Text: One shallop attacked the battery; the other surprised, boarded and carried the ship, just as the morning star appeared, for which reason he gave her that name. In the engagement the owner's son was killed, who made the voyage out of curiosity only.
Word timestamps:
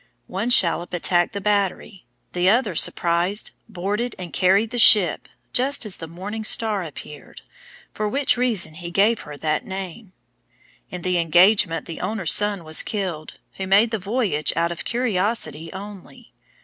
One 0.25 0.49
shallop 0.49 0.95
attacked 0.95 1.31
the 1.33 1.39
battery; 1.41 2.05
the 2.33 2.49
other 2.49 2.73
surprised, 2.73 3.51
boarded 3.69 4.15
and 4.17 4.33
carried 4.33 4.71
the 4.71 4.79
ship, 4.79 5.27
just 5.53 5.85
as 5.85 5.97
the 5.97 6.07
morning 6.07 6.43
star 6.43 6.81
appeared, 6.81 7.43
for 7.93 8.09
which 8.09 8.35
reason 8.35 8.73
he 8.73 8.89
gave 8.89 9.19
her 9.19 9.37
that 9.37 9.63
name. 9.63 10.13
In 10.89 11.03
the 11.03 11.19
engagement 11.19 11.85
the 11.85 12.01
owner's 12.01 12.33
son 12.33 12.63
was 12.63 12.81
killed, 12.81 13.37
who 13.57 13.67
made 13.67 13.91
the 13.91 13.99
voyage 13.99 14.51
out 14.55 14.71
of 14.71 14.85
curiosity 14.85 15.71
only. 15.71 16.33